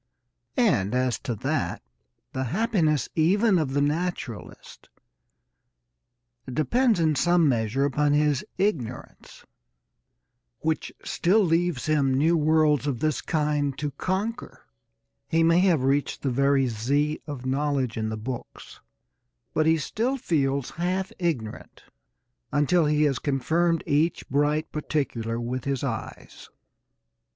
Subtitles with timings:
[0.57, 1.83] And, as to that,
[2.33, 4.89] the happiness even of the naturalist
[6.51, 9.45] depends in some measure upon his ignorance,
[10.61, 14.65] which still leaves him new worlds of this kind to conquer.
[15.27, 18.79] He may have reached the very Z of knowledge in the books,
[19.53, 21.83] but he still feels half ignorant
[22.51, 26.49] until he has confirmed each bright particular with his eyes.